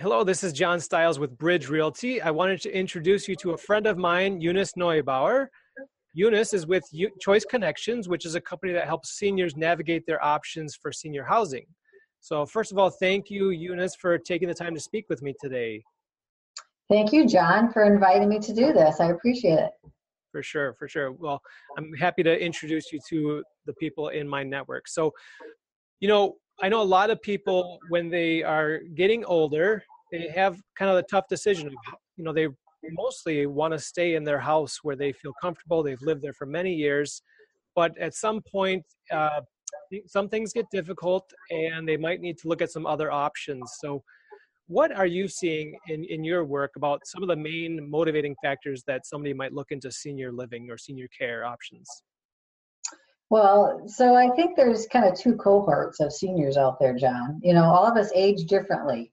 [0.00, 2.22] Hello, this is John Stiles with Bridge Realty.
[2.22, 5.48] I wanted to introduce you to a friend of mine, Eunice Neubauer.
[6.14, 6.82] Eunice is with
[7.20, 11.66] Choice Connections, which is a company that helps seniors navigate their options for senior housing.
[12.20, 15.34] So, first of all, thank you, Eunice, for taking the time to speak with me
[15.38, 15.82] today.
[16.88, 19.00] Thank you, John, for inviting me to do this.
[19.00, 19.70] I appreciate it.
[20.32, 21.12] For sure, for sure.
[21.12, 21.42] Well,
[21.76, 24.88] I'm happy to introduce you to the people in my network.
[24.88, 25.12] So,
[26.00, 30.60] you know, I know a lot of people when they are getting older, they have
[30.78, 31.70] kind of the tough decision
[32.20, 32.48] you know, they
[32.90, 35.82] mostly want to stay in their house where they feel comfortable.
[35.82, 37.22] They've lived there for many years,
[37.74, 39.40] but at some point, uh,
[40.06, 43.72] some things get difficult, and they might need to look at some other options.
[43.80, 44.02] So,
[44.66, 48.84] what are you seeing in, in your work about some of the main motivating factors
[48.86, 51.88] that somebody might look into senior living or senior care options?
[53.30, 57.40] Well, so I think there's kind of two cohorts of seniors out there, John.
[57.42, 59.12] You know, all of us age differently,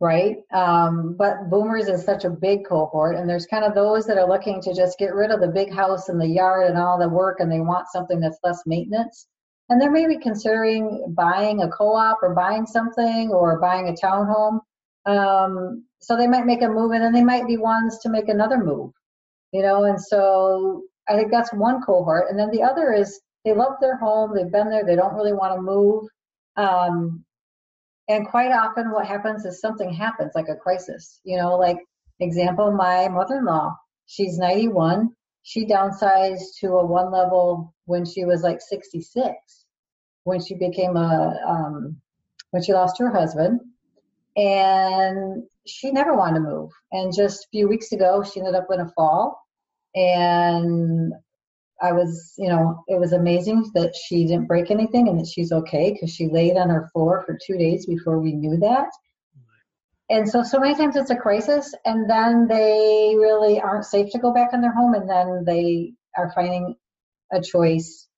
[0.00, 0.36] right?
[0.52, 4.28] Um, but boomers is such a big cohort, and there's kind of those that are
[4.28, 7.08] looking to just get rid of the big house and the yard and all the
[7.08, 9.26] work, and they want something that's less maintenance.
[9.68, 14.60] And they're maybe considering buying a co op or buying something or buying a townhome.
[15.04, 18.28] Um, so they might make a move, and then they might be ones to make
[18.28, 18.92] another move,
[19.52, 22.30] you know, and so I think that's one cohort.
[22.30, 25.32] And then the other is they love their home, they've been there, they don't really
[25.32, 26.04] want to move.
[26.56, 27.24] Um,
[28.08, 31.20] and quite often, what happens is something happens, like a crisis.
[31.24, 31.78] You know, like
[32.20, 35.10] example, my mother-in-law, she's 91.
[35.42, 39.34] She downsized to a one level when she was like 66.
[40.24, 41.96] When she became a, um,
[42.50, 43.60] when she lost her husband,
[44.36, 46.70] and she never wanted to move.
[46.92, 49.40] And just a few weeks ago, she ended up in a fall,
[49.94, 51.12] and
[51.80, 55.52] I was, you know, it was amazing that she didn't break anything and that she's
[55.52, 58.88] okay because she laid on her floor for two days before we knew that.
[60.10, 64.18] And so, so many times it's a crisis, and then they really aren't safe to
[64.18, 66.74] go back in their home, and then they are finding
[67.30, 68.08] a choice,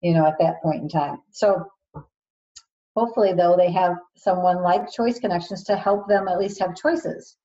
[0.00, 1.18] you know, at that point in time.
[1.32, 1.66] So,
[2.96, 7.36] hopefully, though, they have someone like Choice Connections to help them at least have choices.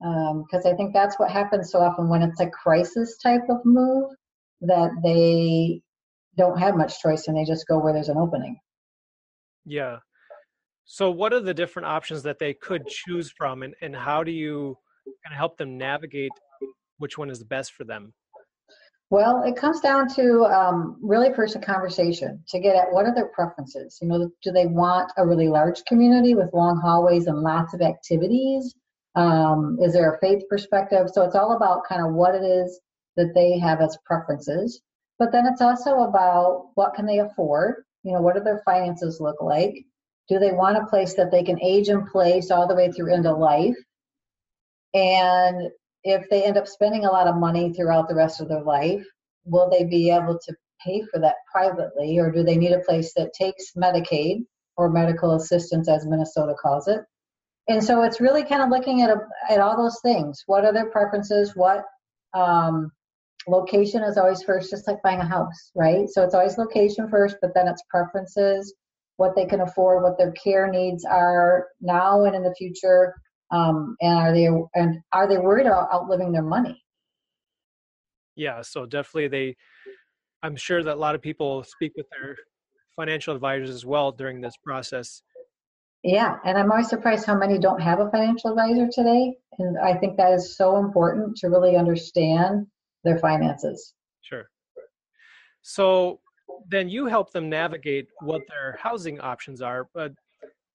[0.00, 3.64] Because um, I think that's what happens so often when it's a crisis type of
[3.64, 4.10] move
[4.62, 5.80] that they
[6.36, 8.58] don't have much choice and they just go where there's an opening.
[9.64, 9.98] Yeah.
[10.84, 14.30] So, what are the different options that they could choose from, and, and how do
[14.30, 14.76] you
[15.24, 16.30] kind of help them navigate
[16.98, 18.12] which one is the best for them?
[19.10, 23.14] Well, it comes down to um, really first a conversation to get at what are
[23.14, 23.98] their preferences.
[24.02, 27.82] You know, do they want a really large community with long hallways and lots of
[27.82, 28.74] activities?
[29.14, 31.08] Um, is there a faith perspective?
[31.12, 32.80] So it's all about kind of what it is
[33.16, 34.80] that they have as preferences.
[35.18, 37.84] But then it's also about what can they afford?
[38.02, 39.74] You know, what do their finances look like?
[40.28, 43.14] Do they want a place that they can age in place all the way through
[43.14, 43.76] into life?
[44.94, 45.70] And
[46.04, 49.04] if they end up spending a lot of money throughout the rest of their life,
[49.44, 50.54] will they be able to
[50.84, 54.44] pay for that privately, or do they need a place that takes Medicaid
[54.76, 57.00] or medical assistance, as Minnesota calls it?
[57.68, 59.18] And so it's really kind of looking at a,
[59.50, 60.42] at all those things.
[60.46, 61.56] What are their preferences?
[61.56, 61.84] What
[62.34, 62.92] um,
[63.48, 66.08] location is always first, just like buying a house, right?
[66.08, 68.74] So it's always location first, but then it's preferences,
[69.16, 73.14] what they can afford, what their care needs are now and in the future,
[73.50, 76.82] um, and are they and are they worried about outliving their money?
[78.34, 79.56] Yeah, so definitely they.
[80.42, 82.36] I'm sure that a lot of people speak with their
[82.94, 85.22] financial advisors as well during this process.
[86.02, 89.34] Yeah, and I'm always surprised how many don't have a financial advisor today.
[89.58, 92.66] And I think that is so important to really understand
[93.06, 93.94] their finances.
[94.20, 94.44] Sure.
[95.62, 96.20] So
[96.68, 100.12] then you help them navigate what their housing options are, but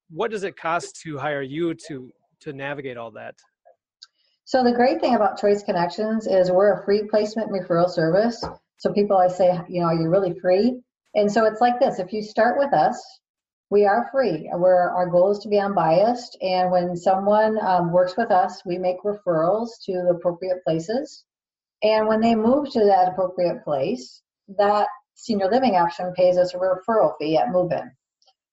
[0.09, 3.35] what does it cost to hire you to to navigate all that?
[4.45, 8.43] So the great thing about Choice Connections is we're a free placement referral service.
[8.77, 10.81] So people I say, you know, are you're really free.
[11.13, 13.01] And so it's like this, if you start with us,
[13.69, 14.49] we are free.
[14.53, 16.37] Where our goal is to be unbiased.
[16.41, 21.23] And when someone um, works with us, we make referrals to the appropriate places.
[21.83, 24.21] And when they move to that appropriate place,
[24.57, 27.91] that senior living option pays us a referral fee at move in.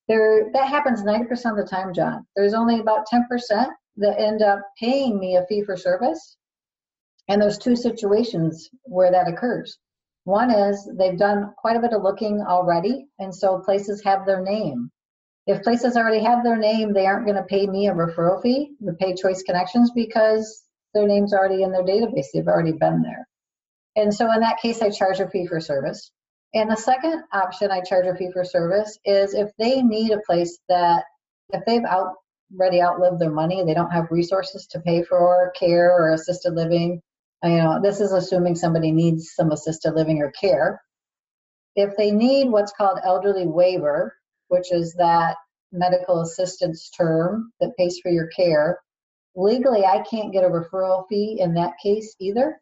[0.08, 2.26] There, that happens 90% of the time, John.
[2.34, 6.36] There's only about 10% that end up paying me a fee for service.
[7.28, 9.78] And there's two situations where that occurs.
[10.25, 14.42] One is they've done quite a bit of looking already, and so places have their
[14.42, 14.90] name.
[15.46, 18.72] If places already have their name, they aren't going to pay me a referral fee,
[18.80, 20.64] the pay choice connections, because
[20.94, 22.26] their name's already in their database.
[22.32, 23.26] They've already been there.
[23.96, 26.11] And so in that case, I charge a fee for service.
[26.55, 30.20] And the second option I charge a fee for service is if they need a
[30.26, 31.05] place that,
[31.50, 32.14] if they've out,
[32.58, 33.64] already outlived their money.
[33.64, 37.00] They don't have resources to pay for care or assisted living.
[37.43, 40.81] You know, this is assuming somebody needs some assisted living or care.
[41.76, 44.14] If they need what's called elderly waiver,
[44.49, 45.37] which is that
[45.70, 48.81] medical assistance term that pays for your care,
[49.38, 52.61] legally I can't get a referral fee in that case either.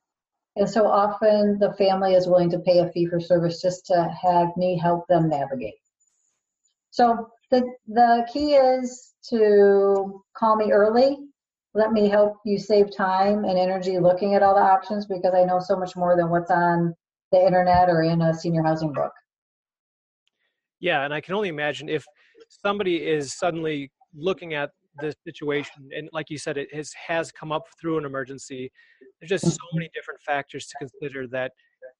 [0.56, 4.14] And so often the family is willing to pay a fee for service just to
[4.23, 5.75] have me help them navigate.
[6.90, 11.19] So the, the key is to call me early.
[11.75, 15.44] Let me help you save time and energy looking at all the options because I
[15.44, 16.94] know so much more than what's on
[17.32, 19.12] the internet or in a senior housing book.
[20.81, 22.05] Yeah, and I can only imagine if
[22.49, 24.70] somebody is suddenly looking at
[25.00, 28.70] this situation and like you said it has has come up through an emergency
[29.20, 31.52] there's just so many different factors to consider that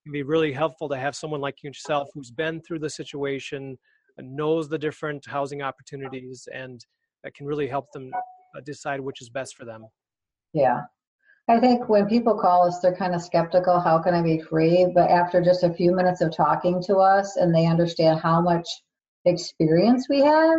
[0.03, 3.77] can be really helpful to have someone like yourself who's been through the situation
[4.19, 6.87] knows the different housing opportunities and
[7.23, 8.11] that can really help them
[8.57, 9.85] uh, decide which is best for them
[10.53, 10.81] yeah
[11.49, 13.79] I think when people call us, they're kind of skeptical.
[13.79, 14.91] How can I be free?
[14.93, 18.67] But after just a few minutes of talking to us and they understand how much
[19.27, 20.59] experience we have,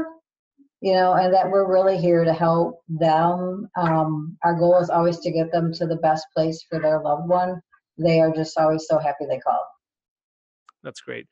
[0.81, 3.67] you know, and that we're really here to help them.
[3.77, 7.27] Um, our goal is always to get them to the best place for their loved
[7.27, 7.61] one.
[7.97, 9.65] They are just always so happy they called.
[10.83, 11.27] That's great.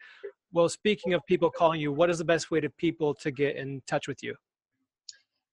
[0.51, 3.55] Well, speaking of people calling you, what is the best way to people to get
[3.55, 4.33] in touch with you?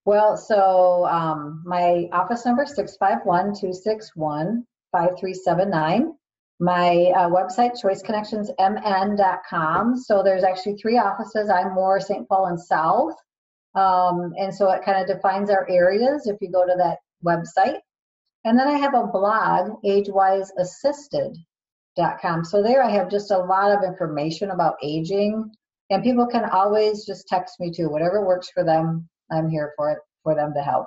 [0.05, 6.13] Well, so um, my office number is 651 261 5379.
[6.61, 9.97] My uh, website, choiceconnectionsmn.com.
[9.97, 11.49] So there's actually three offices.
[11.51, 12.29] I'm more St.
[12.29, 13.15] Paul and South.
[13.75, 17.79] Um, and so it kind of defines our areas if you go to that website.
[18.45, 22.45] And then I have a blog, agewiseassisted.com.
[22.45, 25.51] So there I have just a lot of information about aging.
[25.91, 29.09] And people can always just text me too, whatever works for them.
[29.31, 30.87] I'm here for it for them to help.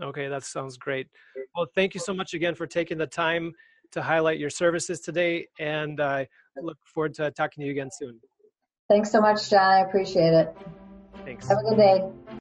[0.00, 1.08] Okay, that sounds great.
[1.54, 3.52] Well, thank you so much again for taking the time
[3.92, 6.28] to highlight your services today, and I
[6.62, 8.20] look forward to talking to you again soon.
[8.88, 9.60] Thanks so much, John.
[9.60, 10.56] I appreciate it.
[11.24, 11.48] Thanks.
[11.48, 12.30] Have a good day.